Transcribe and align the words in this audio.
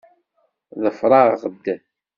Ḍfeṛ-aɣ-d! 0.83 1.65